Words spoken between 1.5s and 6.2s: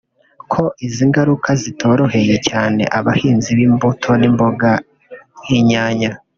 zitoroheye cyane abahinzi b’imbuto n’imboga nk’inyanya